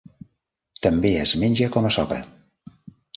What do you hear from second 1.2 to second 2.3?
es menja com a sopa.